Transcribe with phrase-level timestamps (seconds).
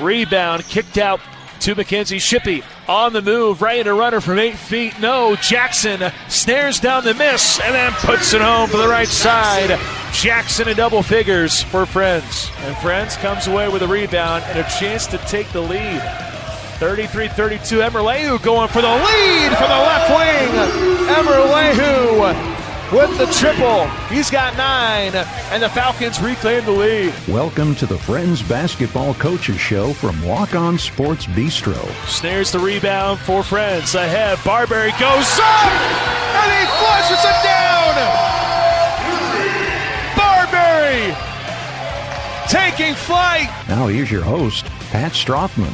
[0.00, 1.20] Rebound kicked out
[1.60, 2.62] to Mackenzie Shippey.
[2.86, 5.00] On the move, right in a runner from eight feet.
[5.00, 9.78] No, Jackson snares down the miss and then puts it home for the right side.
[10.12, 12.50] Jackson in double figures for Friends.
[12.58, 16.02] And Friends comes away with a rebound and a chance to take the lead.
[16.78, 17.78] 33 32.
[17.78, 20.48] Emerlehu going for the lead from the left wing.
[21.08, 22.53] Emerlehu
[22.94, 23.88] with the triple.
[24.08, 25.12] He's got nine,
[25.50, 27.12] and the Falcons reclaim the lead.
[27.26, 31.76] Welcome to the Friends Basketball Coaches Show from Walk On Sports Bistro.
[32.06, 33.96] Snares the rebound for Friends.
[33.96, 35.72] Ahead, Barberry goes up,
[36.38, 37.94] and he flushes it down.
[40.16, 41.16] Barberry
[42.48, 43.48] taking flight.
[43.68, 45.72] Now here's your host, Pat Strothman.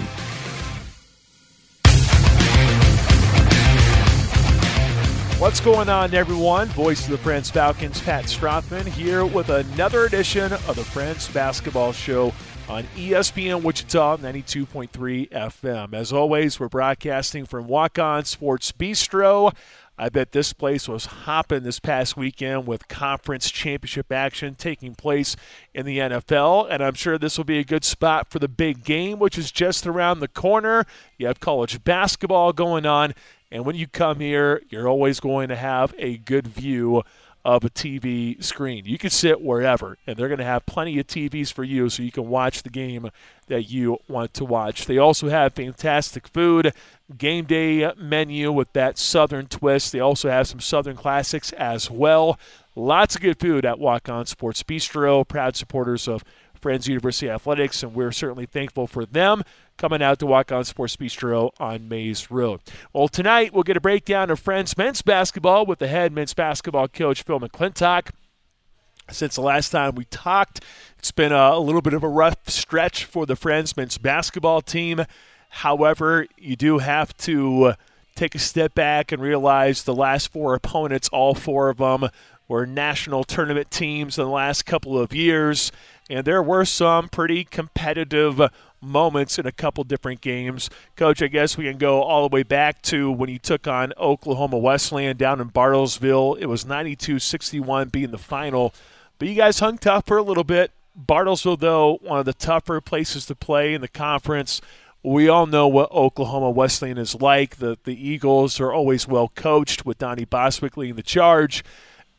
[5.40, 6.68] What's going on, everyone?
[6.68, 11.92] Voice of the Friends Falcons, Pat Strothman, here with another edition of the Friends Basketball
[11.92, 12.34] Show
[12.68, 15.94] on ESPN Wichita 92.3 FM.
[15.94, 19.56] As always, we're broadcasting from Walk On Sports Bistro.
[19.96, 25.36] I bet this place was hopping this past weekend with conference championship action taking place
[25.74, 26.68] in the NFL.
[26.70, 29.50] And I'm sure this will be a good spot for the big game, which is
[29.50, 30.84] just around the corner.
[31.18, 33.14] You have college basketball going on.
[33.52, 37.02] And when you come here, you're always going to have a good view
[37.44, 38.84] of a TV screen.
[38.84, 42.02] You can sit wherever, and they're going to have plenty of TVs for you so
[42.02, 43.10] you can watch the game
[43.46, 44.84] that you want to watch.
[44.84, 46.72] They also have fantastic food,
[47.16, 49.92] game day menu with that Southern twist.
[49.92, 52.38] They also have some Southern classics as well.
[52.76, 56.22] Lots of good food at Walk On Sports Bistro, proud supporters of
[56.60, 59.42] Friends University Athletics, and we're certainly thankful for them
[59.76, 62.60] coming out to Walk On Sports Bistro on Maize Road.
[62.92, 66.88] Well, tonight we'll get a breakdown of Friends men's basketball with the head men's basketball
[66.88, 68.10] coach, Phil McClintock.
[69.10, 70.60] Since the last time we talked,
[70.98, 74.60] it's been a, a little bit of a rough stretch for the Friends men's basketball
[74.60, 75.04] team.
[75.48, 77.74] However, you do have to uh,
[78.14, 82.08] take a step back and realize the last four opponents, all four of them,
[82.46, 85.72] were national tournament teams in the last couple of years,
[86.10, 88.40] and there were some pretty competitive
[88.82, 90.70] moments in a couple different games.
[90.96, 93.92] Coach, I guess we can go all the way back to when you took on
[93.98, 96.38] Oklahoma Wesleyan down in Bartlesville.
[96.38, 98.74] It was 92 61 being the final,
[99.18, 100.72] but you guys hung tough for a little bit.
[100.98, 104.60] Bartlesville, though, one of the tougher places to play in the conference.
[105.02, 107.56] We all know what Oklahoma Wesleyan is like.
[107.56, 111.64] The the Eagles are always well coached with Donnie Bostwick leading the charge.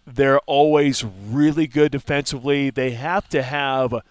[0.05, 2.69] They're always really good defensively.
[2.69, 4.01] They have to have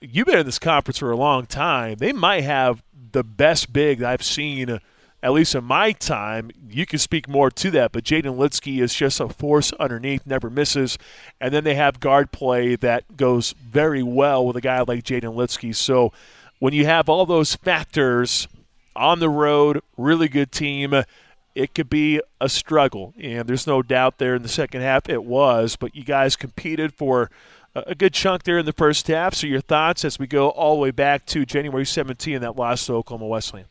[0.00, 1.96] you've been in this conference for a long time.
[1.98, 4.80] They might have the best big I've seen,
[5.22, 6.50] at least in my time.
[6.68, 10.50] You can speak more to that, but Jaden Litsky is just a force underneath, never
[10.50, 10.98] misses.
[11.40, 15.34] And then they have guard play that goes very well with a guy like Jaden
[15.34, 15.74] Litsky.
[15.74, 16.12] So
[16.58, 18.48] when you have all those factors
[18.94, 21.02] on the road, really good team,
[21.58, 23.14] it could be a struggle.
[23.20, 26.94] And there's no doubt there in the second half it was, but you guys competed
[26.94, 27.30] for–
[27.86, 29.34] a good chunk there in the first half.
[29.34, 32.86] So your thoughts as we go all the way back to January 17, that loss
[32.86, 33.66] to Oklahoma Wesleyan.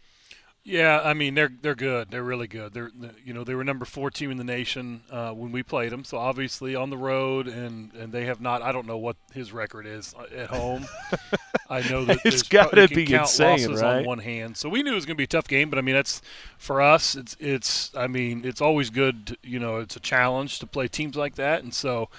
[0.67, 2.11] Yeah, I mean they're they're good.
[2.11, 2.73] They're really good.
[2.73, 2.91] They're
[3.23, 6.03] you know they were number four team in the nation uh, when we played them.
[6.03, 8.61] So obviously on the road, and and they have not.
[8.61, 10.85] I don't know what his record is uh, at home.
[11.69, 13.99] I know that it's got to be count insane, losses right?
[13.99, 15.69] On one hand, so we knew it was going to be a tough game.
[15.69, 16.21] But I mean that's
[16.57, 17.15] for us.
[17.15, 17.95] It's it's.
[17.95, 19.27] I mean it's always good.
[19.27, 22.09] To, you know it's a challenge to play teams like that, and so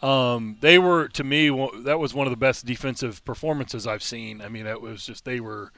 [0.00, 1.48] um, they were to me
[1.82, 4.40] that was one of the best defensive performances I've seen.
[4.40, 5.72] I mean, that was just they were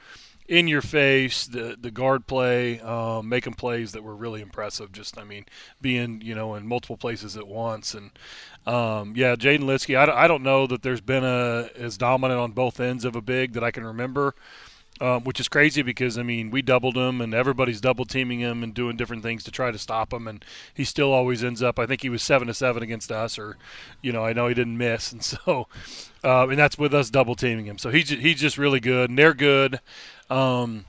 [0.51, 4.91] in your face, the the guard play, um, making plays that were really impressive.
[4.91, 5.45] Just I mean,
[5.79, 8.11] being you know in multiple places at once, and
[8.67, 9.97] um, yeah, Jaden Litsky.
[9.97, 13.21] I, I don't know that there's been a as dominant on both ends of a
[13.21, 14.35] big that I can remember
[15.01, 18.63] um, which is crazy because I mean we doubled him and everybody's double teaming him
[18.63, 21.79] and doing different things to try to stop him, and he still always ends up.
[21.79, 23.57] I think he was seven to seven against us, or
[24.01, 25.67] you know I know he didn't miss, and so
[26.23, 27.79] uh, and that's with us double teaming him.
[27.79, 29.79] So he's he's just really good, and they're good.
[30.29, 30.85] Um,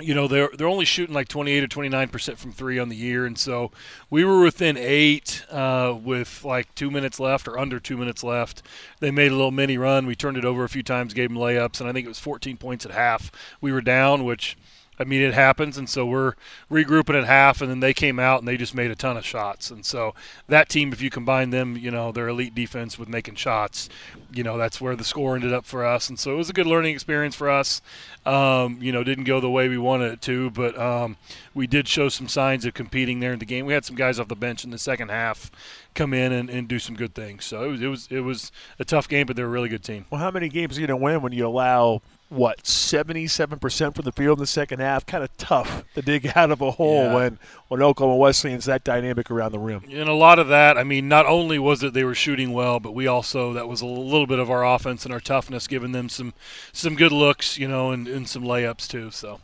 [0.00, 2.96] you know they're they're only shooting like 28 or 29 percent from three on the
[2.96, 3.70] year, and so
[4.10, 8.62] we were within eight uh, with like two minutes left or under two minutes left.
[9.00, 10.06] They made a little mini run.
[10.06, 12.20] We turned it over a few times, gave them layups, and I think it was
[12.20, 13.32] 14 points at half.
[13.60, 14.56] We were down, which
[14.98, 16.34] I mean, it happens, and so we're
[16.70, 19.24] regrouping at half, and then they came out and they just made a ton of
[19.24, 19.70] shots.
[19.70, 20.14] And so
[20.48, 23.88] that team, if you combine them, you know, their elite defense with making shots,
[24.32, 26.08] you know, that's where the score ended up for us.
[26.08, 27.80] And so it was a good learning experience for us.
[28.26, 31.16] Um, you know, didn't go the way we wanted it to, but um,
[31.54, 33.66] we did show some signs of competing there in the game.
[33.66, 35.50] We had some guys off the bench in the second half
[35.94, 37.44] come in and, and do some good things.
[37.44, 39.82] So it was, it was it was a tough game, but they're a really good
[39.82, 40.06] team.
[40.10, 44.04] Well, how many games are you going to win when you allow what 77% from
[44.04, 45.06] the field in the second half.
[45.06, 47.14] Kind of tough to dig out of a hole Yeah.
[47.14, 47.38] when
[47.68, 49.84] when Oklahoma Wesleyan's that dynamic around the rim.
[49.90, 52.80] And a lot of that, I mean, not only was it they were shooting well,
[52.80, 55.92] but we also that was a little bit of our offense and our toughness, giving
[55.92, 56.34] them some
[56.72, 59.10] some good looks, you know, and, and some layups too.
[59.10, 59.40] So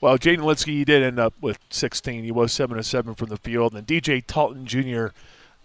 [0.00, 2.24] Well, Jaden Litsky he did end up with 16.
[2.24, 5.08] He was seven to seven from the field, and DJ Talton Jr.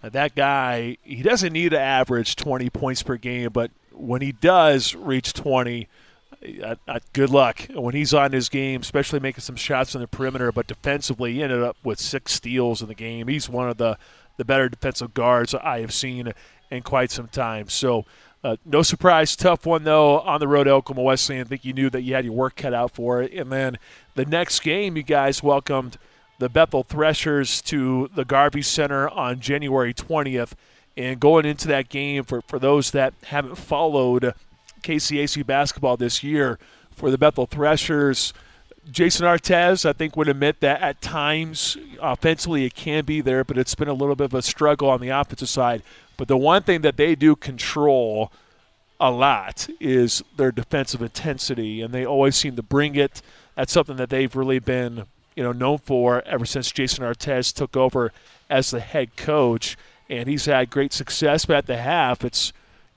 [0.03, 4.31] uh, That guy, he doesn't need to average 20 points per game, but when he
[4.33, 5.87] does reach 20,
[6.63, 10.07] uh, uh, good luck when he's on his game, especially making some shots on the
[10.07, 10.51] perimeter.
[10.51, 13.27] But defensively, he ended up with six steals in the game.
[13.27, 13.97] He's one of the,
[14.37, 16.33] the better defensive guards I have seen
[16.71, 17.69] in quite some time.
[17.69, 18.05] So,
[18.43, 20.67] uh, no surprise, tough one though on the road.
[20.67, 21.41] Oklahoma Wesleyan.
[21.41, 23.33] I think you knew that you had your work cut out for it.
[23.33, 23.77] And then
[24.13, 25.97] the next game, you guys welcomed
[26.37, 30.51] the Bethel Threshers to the Garvey Center on January 20th.
[30.97, 34.33] And going into that game, for, for those that haven't followed
[34.85, 36.59] KCAC basketball this year,
[36.91, 38.33] for the Bethel Threshers,
[38.91, 43.57] Jason Artez, I think, would admit that at times offensively it can be there, but
[43.57, 45.81] it's been a little bit of a struggle on the offensive side.
[46.17, 48.31] But the one thing that they do control
[48.99, 53.21] a lot is their defensive intensity, and they always seem to bring it.
[53.55, 55.05] That's something that they've really been,
[55.35, 58.13] you know, known for ever since Jason Artez took over
[58.49, 59.77] as the head coach,
[60.09, 61.45] and he's had great success.
[61.45, 62.53] But at the half, it's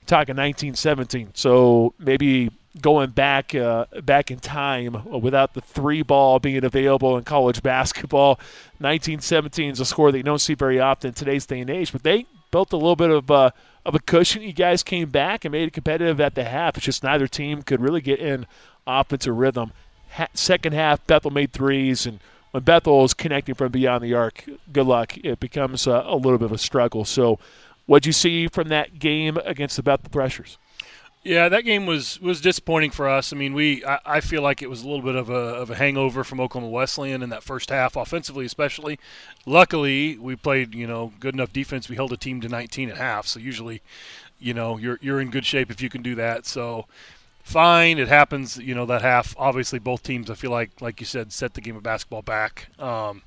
[0.09, 2.49] talking 1917, so maybe
[2.81, 8.35] going back uh, back in time without the three ball being available in college basketball.
[8.79, 11.91] 1917 is a score that you don't see very often in today's day and age,
[11.91, 13.51] but they built a little bit of uh,
[13.85, 14.41] of a cushion.
[14.41, 16.75] You guys came back and made it competitive at the half.
[16.77, 18.45] It's just neither team could really get in
[18.87, 19.71] offensive rhythm.
[20.13, 22.19] Ha- second half, Bethel made threes, and
[22.51, 25.17] when Bethel is connecting from beyond the arc, good luck.
[25.17, 27.05] It becomes uh, a little bit of a struggle.
[27.05, 27.37] So,
[27.89, 30.57] what'd you see from that game against the Bethel Threshers?
[31.23, 33.33] Yeah, that game was was disappointing for us.
[33.33, 35.69] I mean, we I, I feel like it was a little bit of a of
[35.69, 38.99] a hangover from Oklahoma Wesleyan in that first half, offensively especially.
[39.45, 41.89] Luckily, we played you know good enough defense.
[41.89, 43.27] We held a team to 19 at half.
[43.27, 43.81] So usually,
[44.39, 46.45] you know, you're you're in good shape if you can do that.
[46.45, 46.85] So
[47.43, 48.57] fine, it happens.
[48.57, 49.35] You know that half.
[49.37, 52.69] Obviously, both teams I feel like like you said set the game of basketball back.
[52.79, 53.23] Um,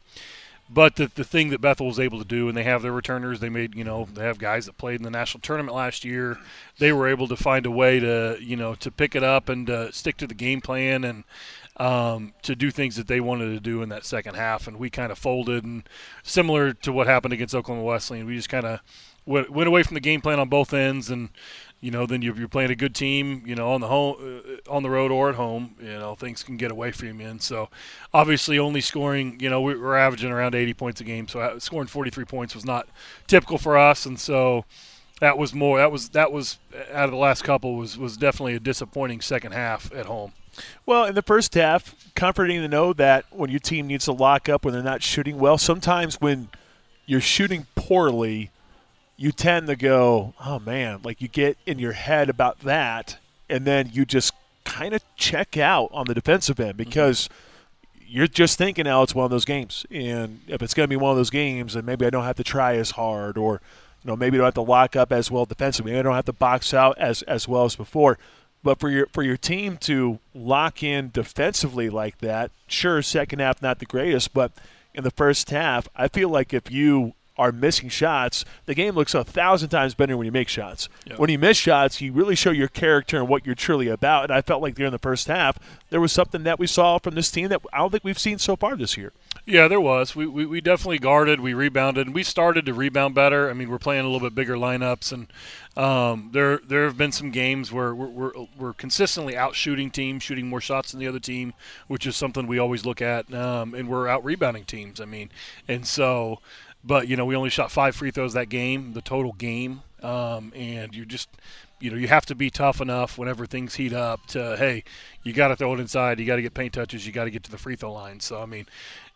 [0.72, 3.40] but the, the thing that Bethel was able to do, and they have their returners,
[3.40, 6.38] they made, you know, they have guys that played in the national tournament last year.
[6.78, 9.68] They were able to find a way to, you know, to pick it up and
[9.68, 11.24] uh, stick to the game plan and
[11.76, 14.66] um, to do things that they wanted to do in that second half.
[14.66, 15.88] And we kind of folded, and
[16.22, 18.80] similar to what happened against Oklahoma Wesleyan, we just kind of
[19.26, 21.28] went, went away from the game plan on both ends and
[21.82, 24.72] you know, then you're, you're playing a good team, you know, on the home, uh,
[24.72, 27.26] on the road or at home, you know, things can get away from you.
[27.26, 27.68] And so,
[28.14, 31.58] obviously, only scoring, you know, we we're averaging around 80 points a game, so uh,
[31.58, 32.88] scoring 43 points was not
[33.26, 34.06] typical for us.
[34.06, 34.64] And so,
[35.20, 35.78] that was more.
[35.78, 39.20] That was that was uh, out of the last couple was was definitely a disappointing
[39.20, 40.32] second half at home.
[40.86, 44.48] Well, in the first half, comforting to know that when your team needs to lock
[44.48, 46.48] up when they're not shooting well, sometimes when
[47.06, 48.51] you're shooting poorly,
[49.16, 53.18] you tend to go, oh man, like you get in your head about that,
[53.48, 54.32] and then you just
[54.64, 56.78] kind of check out on the defensive end mm-hmm.
[56.78, 57.28] because
[58.06, 59.86] you're just thinking, now it's one of those games.
[59.90, 62.36] And if it's going to be one of those games, then maybe I don't have
[62.36, 63.60] to try as hard, or
[64.02, 65.92] you know, maybe I don't have to lock up as well defensively.
[65.92, 68.18] Maybe I don't have to box out as as well as before.
[68.62, 73.62] But for your for your team to lock in defensively like that, sure, second half
[73.62, 74.52] not the greatest, but
[74.94, 79.14] in the first half, I feel like if you are missing shots, the game looks
[79.14, 80.88] a thousand times better when you make shots.
[81.06, 81.18] Yep.
[81.18, 84.24] When you miss shots, you really show your character and what you're truly about.
[84.24, 85.58] And I felt like during the first half,
[85.90, 88.38] there was something that we saw from this team that I don't think we've seen
[88.38, 89.12] so far this year.
[89.44, 90.14] Yeah, there was.
[90.14, 91.40] We, we, we definitely guarded.
[91.40, 93.50] We rebounded, and we started to rebound better.
[93.50, 95.26] I mean, we're playing a little bit bigger lineups, and
[95.76, 100.22] um, there there have been some games where we're, we're, we're consistently out shooting teams,
[100.22, 101.54] shooting more shots than the other team,
[101.88, 103.32] which is something we always look at.
[103.34, 105.00] Um, and we're out rebounding teams.
[105.00, 105.30] I mean,
[105.66, 106.38] and so,
[106.84, 110.52] but you know, we only shot five free throws that game, the total game, um,
[110.54, 111.28] and you just
[111.80, 114.84] you know you have to be tough enough whenever things heat up to hey
[115.24, 117.30] you got to throw it inside you got to get paint touches you got to
[117.30, 118.20] get to the free throw line.
[118.20, 118.66] So i mean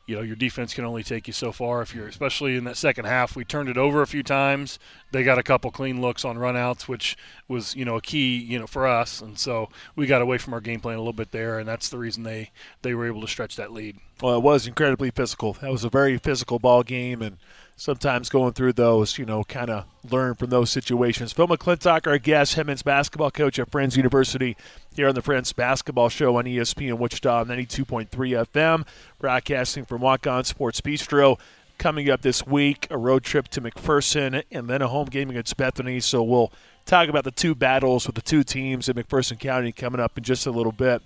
[0.06, 1.82] you know your defense can only take you so far.
[1.82, 4.78] If you're especially in that second half we turned it over a few times.
[5.12, 7.16] They got a couple clean looks on runouts which
[7.48, 9.20] was you know a key you know for us.
[9.20, 11.88] And so we got away from our game plan a little bit there and that's
[11.88, 12.50] the reason they
[12.82, 13.98] they were able to stretch that lead.
[14.22, 15.52] Well, it was incredibly physical.
[15.54, 17.36] That was a very physical ball game, and
[17.76, 21.32] sometimes going through those, you know, kind of learn from those situations.
[21.32, 24.56] Phil McClintock, our guest, Hemmings basketball coach at Friends University,
[24.94, 28.86] here on the Friends Basketball Show on ESPN Wichita 92.3 FM,
[29.18, 31.38] broadcasting from Walk On Sports Bistro.
[31.78, 35.54] Coming up this week, a road trip to McPherson, and then a home game against
[35.58, 36.00] Bethany.
[36.00, 36.50] So we'll
[36.86, 40.24] talk about the two battles with the two teams in McPherson County coming up in
[40.24, 41.02] just a little bit.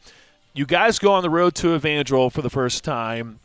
[0.52, 3.40] You guys go on the road to Evangel for the first time.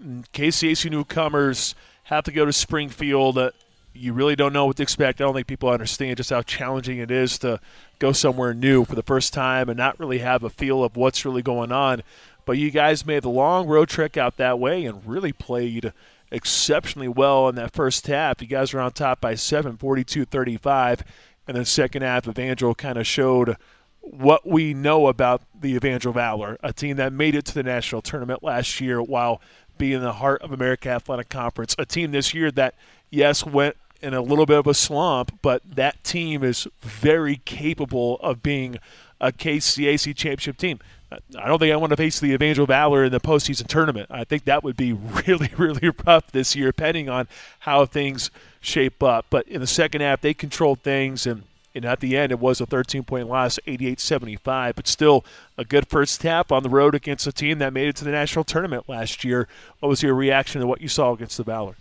[0.00, 1.74] KCAC newcomers
[2.10, 3.38] have to go to Springfield.
[3.38, 3.50] Uh,
[3.92, 5.20] you really don't know what to expect.
[5.20, 7.60] I don't think people understand just how challenging it is to
[8.00, 11.24] go somewhere new for the first time and not really have a feel of what's
[11.24, 12.02] really going on.
[12.44, 15.92] But you guys made the long road trek out that way and really played
[16.32, 18.42] exceptionally well in that first half.
[18.42, 21.04] You guys were on top by 7, 42 35.
[21.46, 23.56] And then second half, Evangel kind of showed
[24.00, 28.02] what we know about the Evangel Valor, a team that made it to the national
[28.02, 29.40] tournament last year while
[29.80, 31.74] being in the heart of America Athletic Conference.
[31.78, 32.74] A team this year that,
[33.10, 38.18] yes, went in a little bit of a slump, but that team is very capable
[38.20, 38.78] of being
[39.20, 40.78] a KCAC championship team.
[41.10, 44.08] I don't think I want to face the Evangel Valor in the postseason tournament.
[44.10, 44.92] I think that would be
[45.26, 47.26] really, really rough this year, depending on
[47.60, 49.26] how things shape up.
[49.28, 51.42] But in the second half, they controlled things, and,
[51.74, 54.74] and at the end, it was a 13 point loss, 88 75.
[54.74, 55.24] But still,
[55.56, 58.10] a good first half on the road against a team that made it to the
[58.10, 59.46] national tournament last year.
[59.78, 61.76] What was your reaction to what you saw against the Valor?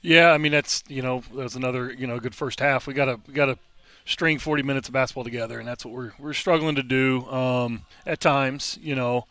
[0.00, 2.86] Yeah, I mean that's you know that was another you know good first half.
[2.86, 3.58] We got to got to
[4.04, 7.86] string 40 minutes of basketball together, and that's what we're we're struggling to do um,
[8.06, 8.78] at times.
[8.82, 9.26] You know,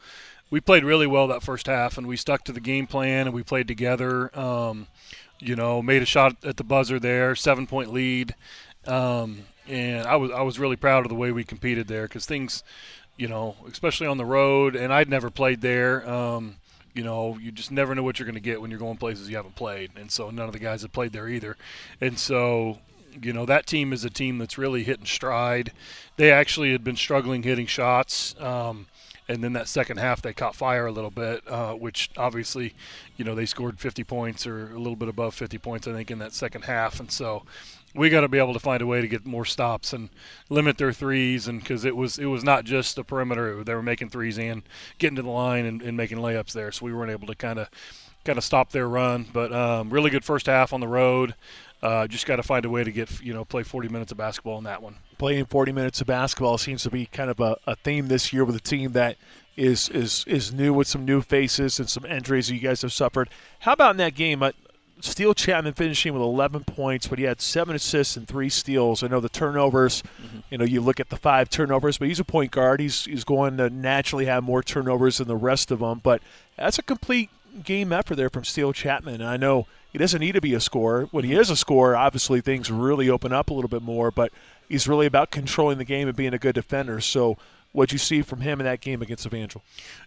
[0.49, 3.33] we played really well that first half, and we stuck to the game plan, and
[3.33, 4.37] we played together.
[4.37, 4.87] Um,
[5.39, 8.33] you know, made a shot at the buzzer there, seven point lead,
[8.85, 12.25] um, and I was I was really proud of the way we competed there because
[12.25, 12.63] things,
[13.17, 16.07] you know, especially on the road, and I'd never played there.
[16.09, 16.55] Um,
[16.93, 19.29] you know, you just never know what you're going to get when you're going places
[19.29, 19.91] you haven't played.
[19.95, 21.57] And so none of the guys have played there either.
[21.99, 22.79] And so,
[23.21, 25.71] you know, that team is a team that's really hitting stride.
[26.17, 28.39] They actually had been struggling hitting shots.
[28.39, 28.87] Um,
[29.27, 32.73] and then that second half they caught fire a little bit, uh, which obviously,
[33.17, 36.11] you know, they scored 50 points or a little bit above 50 points, I think,
[36.11, 36.99] in that second half.
[36.99, 37.43] And so
[37.95, 40.09] we got to be able to find a way to get more stops and
[40.49, 43.83] limit their threes and because it was it was not just the perimeter they were
[43.83, 44.63] making threes and
[44.97, 47.59] getting to the line and, and making layups there so we weren't able to kind
[47.59, 47.69] of
[48.25, 51.35] kind of stop their run but um, really good first half on the road
[51.81, 54.17] uh, just got to find a way to get you know play 40 minutes of
[54.17, 57.57] basketball in that one playing 40 minutes of basketball seems to be kind of a,
[57.67, 59.17] a theme this year with a team that
[59.55, 63.29] is is is new with some new faces and some injuries you guys have suffered.
[63.59, 64.43] How about in that game?
[65.03, 69.03] Steele Chapman finishing with 11 points, but he had seven assists and three steals.
[69.03, 70.39] I know the turnovers, mm-hmm.
[70.49, 72.79] you know, you look at the five turnovers, but he's a point guard.
[72.79, 76.21] He's, he's going to naturally have more turnovers than the rest of them, but
[76.55, 77.29] that's a complete
[77.65, 79.15] game effort there from Steele Chapman.
[79.15, 81.09] And I know he doesn't need to be a scorer.
[81.11, 84.31] When he is a scorer, obviously things really open up a little bit more, but
[84.69, 87.01] he's really about controlling the game and being a good defender.
[87.01, 87.37] So
[87.73, 89.61] what you see from him in that game against Evangel.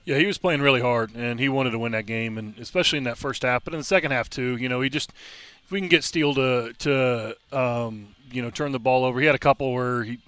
[0.04, 2.98] Yeah, he was playing really hard, and he wanted to win that game, and especially
[2.98, 4.56] in that first half, but in the second half too.
[4.56, 5.12] You know, he just
[5.64, 9.20] if we can get Steele to to um, you know turn the ball over.
[9.20, 10.18] He had a couple where he.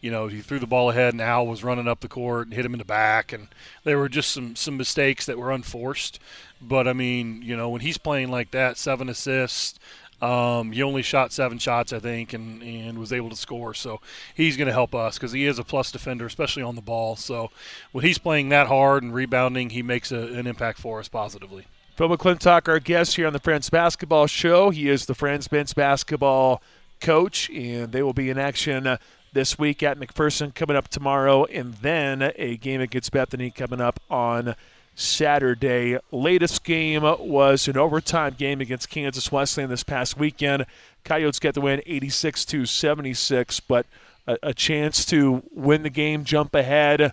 [0.00, 2.54] You know, he threw the ball ahead, and Al was running up the court and
[2.54, 3.48] hit him in the back, and
[3.82, 6.20] there were just some some mistakes that were unforced.
[6.62, 9.76] But I mean, you know, when he's playing like that, seven assists,
[10.20, 13.74] um, he only shot seven shots, I think, and, and was able to score.
[13.74, 14.00] So
[14.34, 17.16] he's going to help us because he is a plus defender, especially on the ball.
[17.16, 17.50] So
[17.92, 21.66] when he's playing that hard and rebounding, he makes a, an impact for us positively.
[21.96, 24.70] Phil McClintock, our guest here on the Friends Basketball Show.
[24.70, 26.62] He is the Friends men's basketball
[27.00, 28.98] coach, and they will be in action uh,
[29.32, 34.00] this week at McPherson coming up tomorrow, and then a game against Bethany coming up
[34.08, 34.54] on
[34.98, 35.96] Saturday.
[36.10, 40.66] Latest game was an overtime game against Kansas Wesleyan this past weekend.
[41.04, 43.86] Coyotes get the win 86 to 76, but
[44.26, 47.12] a, a, chance to win the game, jump ahead.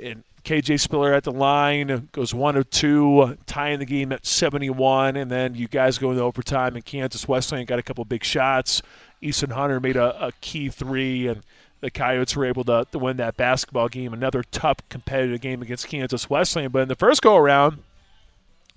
[0.00, 5.16] And KJ Spiller at the line goes one of two, tying the game at 71.
[5.16, 8.82] And then you guys go into overtime, and Kansas Wesleyan got a couple big shots.
[9.20, 11.42] Easton Hunter made a, a key three, and
[11.86, 14.12] the Coyotes were able to, to win that basketball game.
[14.12, 16.72] Another tough competitive game against Kansas Wesleyan.
[16.72, 17.78] But in the first go around,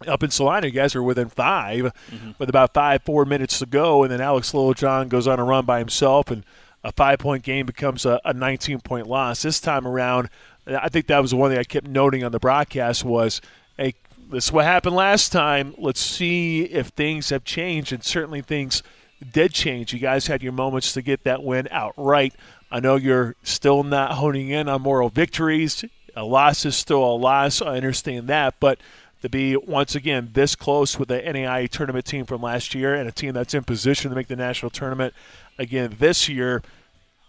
[0.07, 2.31] up in Salina, you guys are within 5 mm-hmm.
[2.37, 5.65] with about five, four minutes to go, and then Alex Littlejohn goes on a run
[5.65, 6.45] by himself, and
[6.83, 9.41] a five point game becomes a, a 19 point loss.
[9.41, 10.29] This time around,
[10.67, 13.41] I think that was the one thing I kept noting on the broadcast was,
[13.75, 13.95] hey,
[14.29, 15.73] this is what happened last time.
[15.79, 18.83] Let's see if things have changed, and certainly things
[19.31, 19.93] did change.
[19.93, 22.35] You guys had your moments to get that win outright.
[22.71, 25.83] I know you're still not honing in on moral victories.
[26.15, 27.61] A loss is still a loss.
[27.61, 28.55] I understand that.
[28.59, 28.79] But
[29.21, 33.09] to be, once again, this close with the NAIA tournament team from last year and
[33.09, 35.13] a team that's in position to make the national tournament
[35.57, 36.61] again this year,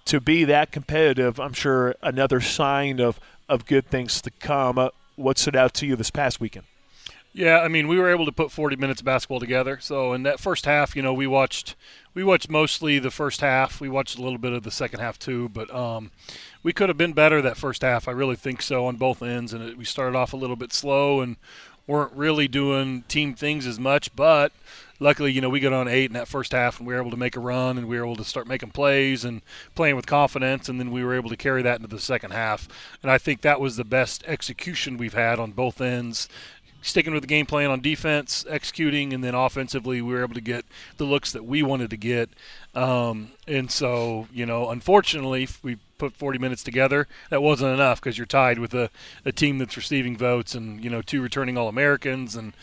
[0.06, 3.18] to be that competitive, I'm sure another sign of,
[3.48, 4.78] of good things to come.
[4.78, 6.66] Uh, what stood out to you this past weekend?
[7.32, 9.78] Yeah, I mean, we were able to put 40 minutes of basketball together.
[9.80, 11.76] So in that first half, you know, we watched
[12.12, 13.80] we watched mostly the first half.
[13.80, 16.10] We watched a little bit of the second half too, but um,
[16.64, 18.08] we could have been better that first half.
[18.08, 19.52] I really think so on both ends.
[19.52, 21.36] And it, we started off a little bit slow and
[21.86, 24.14] weren't really doing team things as much.
[24.16, 24.52] But
[24.98, 27.12] luckily, you know, we got on eight in that first half and we were able
[27.12, 29.40] to make a run and we were able to start making plays and
[29.76, 30.68] playing with confidence.
[30.68, 32.68] And then we were able to carry that into the second half.
[33.02, 36.28] And I think that was the best execution we've had on both ends
[36.82, 40.40] sticking with the game plan on defense, executing, and then offensively, we were able to
[40.40, 40.64] get
[40.96, 42.30] the looks that we wanted to get.
[42.74, 47.06] Um, and so, you know, unfortunately, we put 40 minutes together.
[47.30, 48.90] That wasn't enough because you're tied with a,
[49.24, 52.52] a team that's receiving votes and, you know, two returning All Americans and–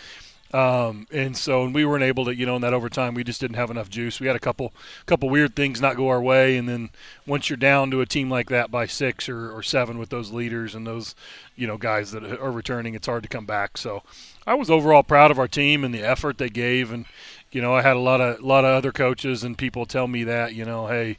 [0.53, 3.41] um, and so and we weren't able to, you know, in that overtime, we just
[3.41, 4.19] didn't have enough juice.
[4.19, 4.73] We had a couple
[5.05, 6.89] couple weird things not go our way, and then
[7.25, 10.31] once you're down to a team like that by six or, or seven with those
[10.31, 11.15] leaders and those,
[11.55, 13.77] you know, guys that are returning, it's hard to come back.
[13.77, 14.03] So
[14.45, 17.05] I was overall proud of our team and the effort they gave, and
[17.51, 20.07] you know, I had a lot of a lot of other coaches and people tell
[20.07, 21.17] me that, you know, hey,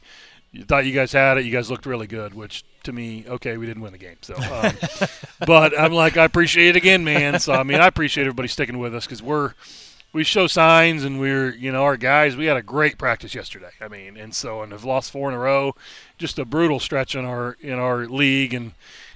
[0.51, 1.45] you thought you guys had it.
[1.45, 4.17] You guys looked really good, which to me, okay, we didn't win the game.
[4.21, 4.73] So, um,
[5.45, 7.39] but I'm like, I appreciate it again, man.
[7.39, 9.53] So, I mean, I appreciate everybody sticking with us because we're
[10.11, 12.35] we show signs and we're you know our guys.
[12.35, 13.71] We had a great practice yesterday.
[13.79, 15.75] I mean, and so and have lost four in a row.
[16.17, 18.73] Just a brutal stretch in our in our league and.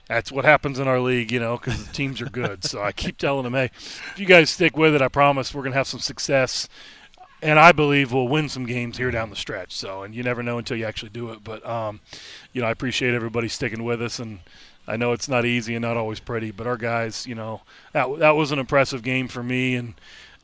[0.09, 2.65] That's what happens in our league, you know, because the teams are good.
[2.65, 5.61] So I keep telling them, hey, if you guys stick with it, I promise we're
[5.61, 6.67] going to have some success
[7.43, 9.73] and I believe we'll win some games here down the stretch.
[9.73, 11.43] So, and you never know until you actually do it.
[11.43, 11.99] But, um,
[12.53, 14.39] you know, I appreciate everybody sticking with us, and
[14.87, 16.51] I know it's not easy and not always pretty.
[16.51, 19.93] But our guys, you know, that that was an impressive game for me, and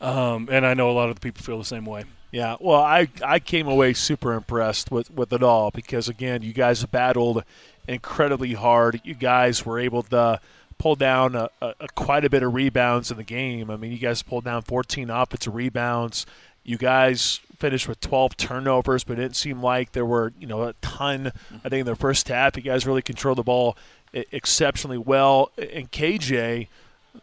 [0.01, 2.03] um, and I know a lot of the people feel the same way.
[2.32, 6.53] Yeah, well, I I came away super impressed with with it all because again, you
[6.53, 7.44] guys battled
[7.88, 9.01] incredibly hard.
[9.03, 10.39] You guys were able to
[10.77, 13.70] pull down a, a, quite a bit of rebounds in the game.
[13.70, 16.25] I mean, you guys pulled down 14 offensive rebounds.
[16.70, 20.66] You guys finished with 12 turnovers, but it didn't seem like there were, you know,
[20.66, 21.32] a ton.
[21.66, 23.76] I think in the first half, you guys really controlled the ball
[24.14, 25.50] exceptionally well.
[25.58, 26.68] And KJ,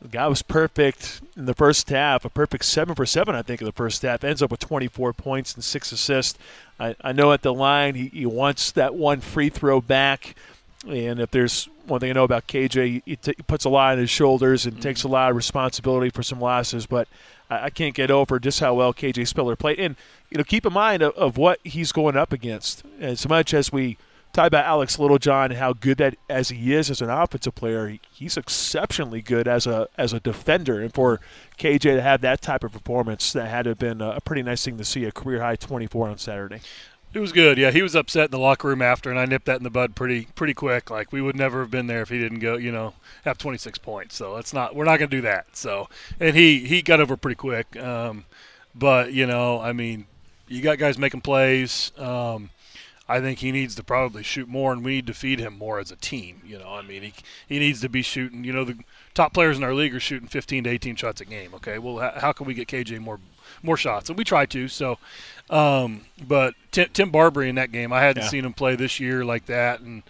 [0.02, 3.60] the guy was perfect in the first half, a perfect seven for seven, I think,
[3.60, 4.24] in the first half.
[4.24, 6.36] Ends up with 24 points and six assists.
[6.80, 10.34] I, I know at the line he, he wants that one free throw back.
[10.88, 13.92] And if there's one thing I know about KJ, he, t- he puts a lot
[13.92, 14.82] on his shoulders and mm-hmm.
[14.82, 16.86] takes a lot of responsibility for some losses.
[16.86, 17.06] But
[17.48, 19.78] I, can't get over just how well KJ Spiller played.
[19.78, 19.96] And
[20.30, 22.82] you know, keep in mind of, of what he's going up against.
[23.00, 23.98] As much as we
[24.32, 27.96] talk about Alex Littlejohn and how good that as he is as an offensive player,
[28.10, 30.80] he's exceptionally good as a as a defender.
[30.80, 31.20] And for
[31.58, 34.64] KJ to have that type of performance, that had to have been a pretty nice
[34.64, 35.04] thing to see.
[35.04, 36.60] A career high 24 on Saturday.
[37.12, 37.56] It was good.
[37.56, 39.70] Yeah, he was upset in the locker room after, and I nipped that in the
[39.70, 40.90] bud pretty pretty quick.
[40.90, 42.92] Like we would never have been there if he didn't go, you know,
[43.24, 44.14] have 26 points.
[44.14, 45.56] So that's not we're not going to do that.
[45.56, 45.88] So
[46.20, 47.74] and he he got over pretty quick.
[47.76, 48.26] Um,
[48.74, 50.06] but you know, I mean,
[50.46, 51.90] you got guys making plays.
[51.96, 52.50] Um,
[53.08, 55.78] I think he needs to probably shoot more, and we need to feed him more
[55.78, 56.42] as a team.
[56.44, 57.14] You know, I mean, he
[57.48, 58.44] he needs to be shooting.
[58.44, 58.78] You know, the
[59.14, 61.54] top players in our league are shooting 15 to 18 shots a game.
[61.54, 63.20] Okay, well, how, how can we get KJ more
[63.62, 64.08] more shots?
[64.08, 64.68] And we try to.
[64.68, 64.98] So,
[65.50, 68.28] um, but Tim, Tim Barbary in that game, I hadn't yeah.
[68.28, 70.02] seen him play this year like that, and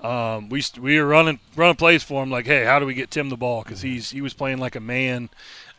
[0.00, 3.10] um, we we were running running plays for him like, hey, how do we get
[3.10, 3.62] Tim the ball?
[3.62, 5.30] Because he's he was playing like a man,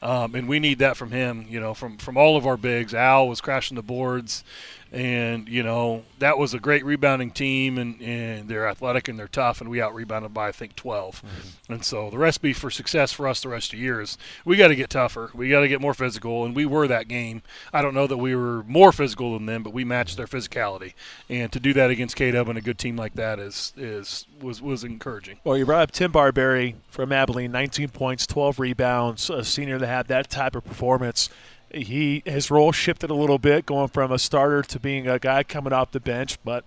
[0.01, 1.45] um, and we need that from him.
[1.47, 2.93] You know, from from all of our bigs.
[2.93, 4.43] Al was crashing the boards
[4.91, 9.27] and you know that was a great rebounding team and, and they're athletic and they're
[9.27, 11.73] tough and we out rebounded by i think 12 mm-hmm.
[11.73, 14.55] and so the recipe for success for us the rest of the year is we
[14.55, 17.41] got to get tougher we got to get more physical and we were that game.
[17.73, 20.93] I don't know that we were more physical than them but we matched their physicality.
[21.29, 24.61] And to do that against k-dub and a good team like that is is was
[24.61, 25.39] was encouraging.
[25.43, 29.87] Well you brought up tim barberry from abilene 19 points 12 rebounds a senior that
[29.87, 31.29] had that type of performance
[31.73, 35.43] he his role shifted a little bit, going from a starter to being a guy
[35.43, 36.63] coming off the bench, but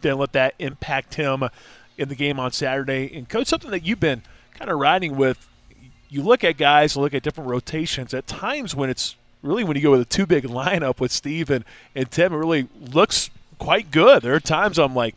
[0.00, 1.44] didn't let that impact him
[1.96, 3.10] in the game on Saturday.
[3.14, 4.22] And coach, something that you've been
[4.54, 5.48] kind of riding with.
[6.08, 8.14] You look at guys, look at different rotations.
[8.14, 11.50] At times when it's really when you go with a two big lineup with Steve
[11.50, 11.64] and,
[11.94, 14.22] and Tim, it really looks quite good.
[14.22, 15.16] There are times I'm like,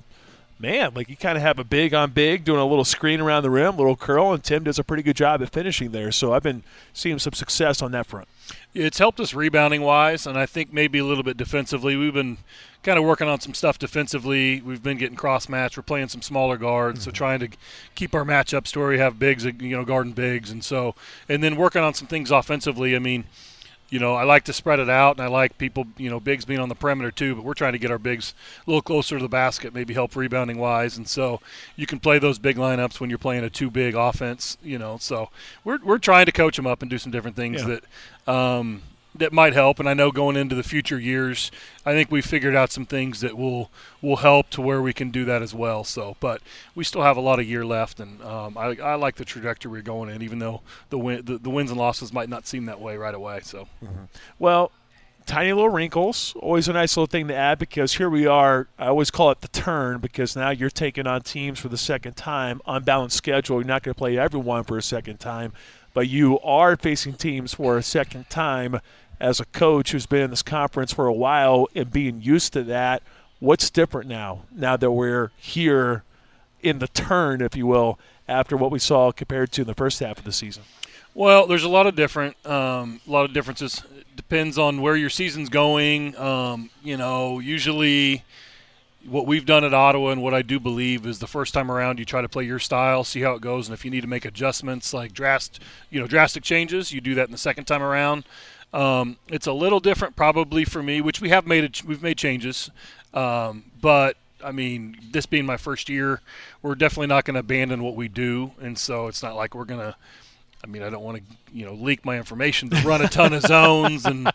[0.59, 3.43] man, like you kind of have a big on big, doing a little screen around
[3.43, 6.11] the rim, little curl, and Tim does a pretty good job at finishing there.
[6.11, 8.27] So I've been seeing some success on that front.
[8.73, 11.95] It's helped us rebounding wise, and I think maybe a little bit defensively.
[11.95, 12.37] We've been
[12.83, 14.61] kind of working on some stuff defensively.
[14.61, 15.77] We've been getting cross match.
[15.77, 17.09] We're playing some smaller guards, mm-hmm.
[17.09, 17.49] so trying to
[17.95, 20.95] keep our matchups where we have bigs, you know, guarding bigs, and so
[21.27, 22.95] and then working on some things offensively.
[22.95, 23.25] I mean
[23.89, 26.45] you know, I like to spread it out, and I like people, you know, bigs
[26.45, 27.35] being on the perimeter too.
[27.35, 28.33] But we're trying to get our bigs
[28.65, 31.39] a little closer to the basket, maybe help rebounding wise, and so
[31.75, 34.97] you can play those big lineups when you're playing a two big offense, you know.
[34.99, 35.29] So
[35.63, 37.77] we're we're trying to coach them up and do some different things yeah.
[38.25, 38.33] that.
[38.33, 38.81] Um,
[39.19, 39.79] that might help.
[39.79, 41.51] And I know going into the future years,
[41.85, 45.09] I think we figured out some things that will will help to where we can
[45.11, 45.83] do that as well.
[45.83, 46.41] So, but
[46.75, 49.71] we still have a lot of year left, and um, I, I like the trajectory
[49.71, 52.65] we're going in, even though the, win, the, the wins and losses might not seem
[52.65, 53.41] that way right away.
[53.43, 54.05] So, mm-hmm.
[54.39, 54.71] well.
[55.25, 58.69] Tiny little wrinkles, always a nice little thing to add because here we are.
[58.79, 62.15] I always call it the turn because now you're taking on teams for the second
[62.15, 63.57] time on balanced schedule.
[63.57, 65.51] You're not going to play everyone for a second time,
[65.93, 68.79] but you are facing teams for a second time
[69.19, 72.63] as a coach who's been in this conference for a while and being used to
[72.63, 73.01] that,
[73.39, 74.43] what's different now?
[74.51, 76.03] Now that we're here
[76.61, 80.19] in the turn, if you will, after what we saw compared to the first half
[80.19, 80.63] of the season.
[81.13, 83.83] Well, there's a lot of different, um, a lot of differences.
[83.97, 86.15] It depends on where your season's going.
[86.15, 88.23] Um, you know, usually
[89.07, 91.97] what we've done at Ottawa and what I do believe is the first time around
[91.97, 94.07] you try to play your style, see how it goes, and if you need to
[94.07, 97.81] make adjustments like drastic, you know, drastic changes, you do that in the second time
[97.81, 98.25] around.
[98.73, 102.17] Um, it's a little different probably for me, which we have made it, we've made
[102.17, 102.69] changes,
[103.13, 106.21] um, but I mean, this being my first year,
[106.61, 109.65] we're definitely not going to abandon what we do, and so it's not like we're
[109.65, 109.95] going to
[110.67, 113.31] I mean, I don't want to, you know, leak my information to run a ton
[113.31, 114.29] of zones and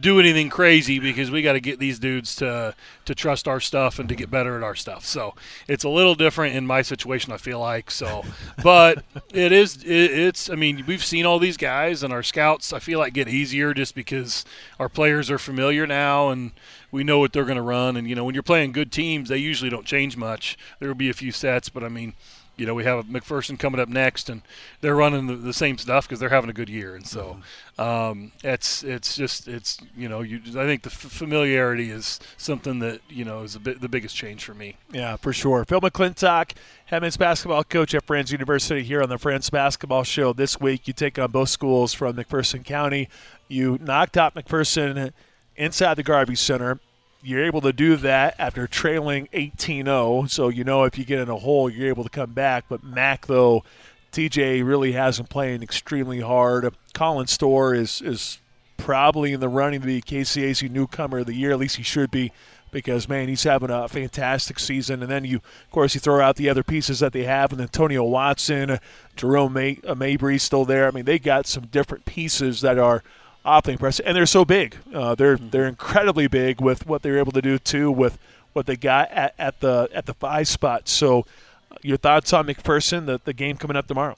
[0.00, 3.98] do anything crazy because we got to get these dudes to to trust our stuff
[3.98, 5.04] and to get better at our stuff.
[5.04, 5.34] So
[5.68, 7.32] it's a little different in my situation.
[7.32, 8.24] I feel like so,
[8.62, 9.84] but it is.
[9.84, 10.48] It, it's.
[10.48, 12.72] I mean, we've seen all these guys and our scouts.
[12.72, 14.46] I feel like get easier just because
[14.80, 16.52] our players are familiar now and
[16.90, 17.96] we know what they're going to run.
[17.98, 20.56] And you know, when you're playing good teams, they usually don't change much.
[20.80, 22.14] There will be a few sets, but I mean
[22.56, 24.42] you know, we have McPherson coming up next, and
[24.80, 27.38] they're running the, the same stuff because they're having a good year, and so
[27.78, 27.80] mm-hmm.
[27.80, 32.78] um, it's it's just it's you know, you I think the f- familiarity is something
[32.78, 34.76] that you know is a bit the biggest change for me.
[34.92, 35.64] Yeah, for sure.
[35.64, 36.52] Phil McClintock,
[36.86, 40.32] head men's basketball coach at Friends University here on the Friends Basketball Show.
[40.32, 43.08] This week, you take on both schools from McPherson County.
[43.48, 45.12] You knocked out McPherson
[45.56, 46.78] inside the Garvey Center
[47.24, 50.30] you're able to do that after trailing 18-0.
[50.30, 52.66] So you know if you get in a hole, you're able to come back.
[52.68, 53.64] But Mac though,
[54.12, 56.72] TJ really hasn't playing extremely hard.
[56.92, 58.38] Colin Storr is is
[58.76, 61.52] probably in the running to be KCAC newcomer of the year.
[61.52, 62.32] At least he should be.
[62.70, 66.34] Because man, he's having a fantastic season, and then you, of course, you throw out
[66.34, 68.80] the other pieces that they have, and Antonio Watson,
[69.14, 70.88] Jerome May, uh, Mabry still there.
[70.88, 73.04] I mean, they got some different pieces that are
[73.44, 74.76] awfully impressive, and they're so big.
[74.92, 75.50] Uh, they're mm-hmm.
[75.50, 78.18] they're incredibly big with what they're able to do too with
[78.52, 80.88] what they got at, at the at the five spot.
[80.88, 81.26] So,
[81.70, 84.16] uh, your thoughts on McPherson, the the game coming up tomorrow?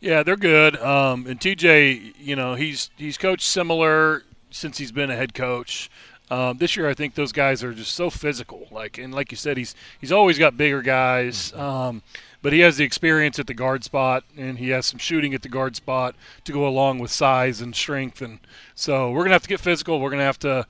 [0.00, 0.76] Yeah, they're good.
[0.78, 5.90] Um, and TJ, you know, he's he's coached similar since he's been a head coach.
[6.30, 8.66] Um, this year, I think those guys are just so physical.
[8.70, 11.52] Like and like you said, he's he's always got bigger guys.
[11.52, 11.60] Mm-hmm.
[11.60, 12.02] Um,
[12.42, 15.42] but he has the experience at the guard spot, and he has some shooting at
[15.42, 18.20] the guard spot to go along with size and strength.
[18.20, 18.40] And
[18.74, 20.00] so we're gonna have to get physical.
[20.00, 20.66] We're gonna have to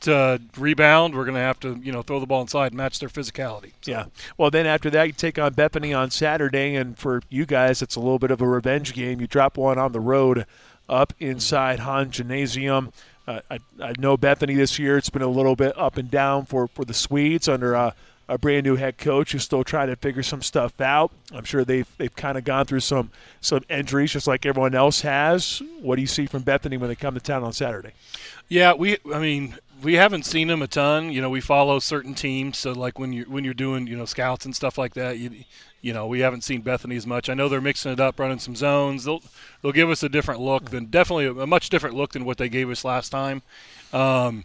[0.00, 1.14] to rebound.
[1.14, 3.72] We're going to have to, you know, throw the ball inside and match their physicality.
[3.82, 3.90] So.
[3.90, 4.04] Yeah.
[4.36, 7.96] Well, then after that, you take on Bethany on Saturday, and for you guys, it's
[7.96, 9.20] a little bit of a revenge game.
[9.20, 10.46] You drop one on the road
[10.88, 12.92] up inside Hahn Gymnasium.
[13.26, 14.96] Uh, I, I know Bethany this year.
[14.96, 17.90] It's been a little bit up and down for, for the Swedes under uh,
[18.28, 21.12] a brand new head coach who's still trying to figure some stuff out.
[21.32, 23.10] I'm sure they've they've kind of gone through some
[23.40, 25.62] some injuries just like everyone else has.
[25.80, 27.92] What do you see from Bethany when they come to town on Saturday?
[28.48, 31.10] Yeah, we I mean we haven't seen them a ton.
[31.10, 34.04] You know, we follow certain teams, so like when you're when you're doing you know
[34.06, 35.44] scouts and stuff like that, you
[35.80, 37.28] you know we haven't seen Bethany as much.
[37.28, 39.04] I know they're mixing it up, running some zones.
[39.04, 39.22] They'll
[39.62, 42.38] they'll give us a different look than definitely a, a much different look than what
[42.38, 43.42] they gave us last time.
[43.92, 44.44] Um,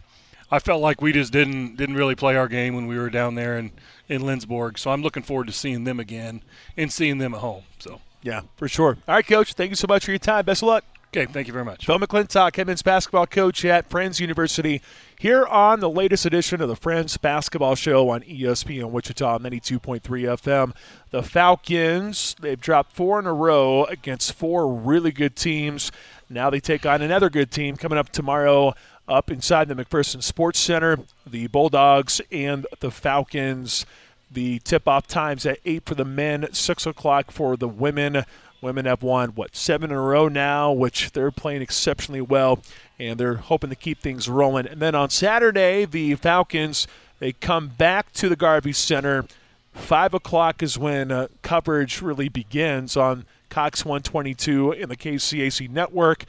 [0.52, 3.36] I felt like we just didn't didn't really play our game when we were down
[3.36, 3.72] there in
[4.06, 4.78] in Lindsborg.
[4.78, 6.42] So I'm looking forward to seeing them again
[6.76, 7.62] and seeing them at home.
[7.78, 8.98] So yeah, for sure.
[9.08, 9.54] All right, coach.
[9.54, 10.44] Thank you so much for your time.
[10.44, 10.84] Best of luck.
[11.14, 11.84] Okay, thank you very much.
[11.84, 14.80] Phil McClintock, head men's basketball coach at Friends University,
[15.18, 20.72] here on the latest edition of the Friends Basketball Show on ESPN Wichita 92.3 FM.
[21.10, 25.92] The Falcons, they've dropped four in a row against four really good teams.
[26.30, 28.72] Now they take on another good team coming up tomorrow
[29.08, 30.98] up inside the McPherson Sports Center.
[31.26, 33.86] The Bulldogs and the Falcons.
[34.30, 38.24] The tip off times at 8 for the men, 6 o'clock for the women.
[38.62, 42.60] Women have won, what, seven in a row now, which they're playing exceptionally well,
[42.98, 44.68] and they're hoping to keep things rolling.
[44.68, 46.86] And then on Saturday, the Falcons,
[47.18, 49.26] they come back to the Garvey Center.
[49.74, 56.24] 5 o'clock is when uh, coverage really begins on Cox 122 in the KCAC network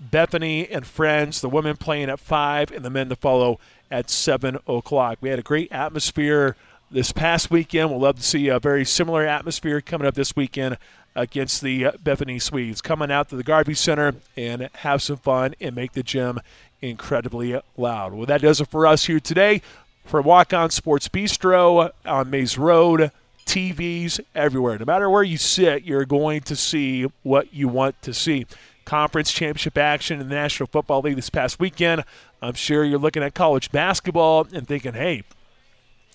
[0.00, 3.58] Bethany and Friends, the women playing at 5, and the men to follow
[3.90, 5.18] at 7 o'clock.
[5.20, 6.56] We had a great atmosphere
[6.90, 7.90] this past weekend.
[7.90, 10.78] We'll love to see a very similar atmosphere coming up this weekend
[11.14, 12.80] against the uh, Bethany Swedes.
[12.80, 16.40] Coming out to the Garvey Center and have some fun and make the gym
[16.82, 18.12] incredibly loud.
[18.12, 19.62] Well, that does it for us here today.
[20.04, 23.10] For Walk On Sports Bistro on Maize Road,
[23.44, 24.78] TVs everywhere.
[24.78, 28.46] No matter where you sit, you're going to see what you want to see.
[28.86, 32.04] Conference championship action in the National Football League this past weekend.
[32.40, 35.24] I'm sure you're looking at college basketball and thinking, hey,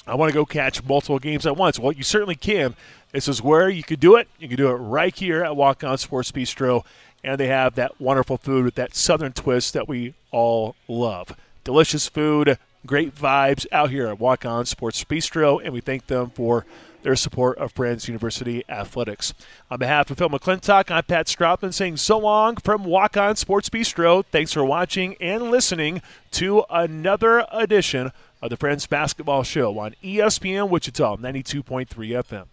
[0.07, 1.77] I want to go catch multiple games at once.
[1.77, 2.75] Well, you certainly can.
[3.12, 4.27] This is where you could do it.
[4.39, 6.84] You can do it right here at Walk On Sports Bistro.
[7.23, 11.36] And they have that wonderful food with that southern twist that we all love.
[11.63, 15.62] Delicious food, great vibes out here at Walk On Sports Bistro.
[15.63, 16.65] And we thank them for
[17.03, 19.33] their support of Friends University Athletics.
[19.69, 23.69] On behalf of Phil McClintock, I'm Pat Strothman saying so long from Walk On Sports
[23.69, 24.23] Bistro.
[24.31, 28.11] Thanks for watching and listening to another edition
[28.41, 32.50] of the Friends Basketball Show on ESPN Wichita 92.3 FM.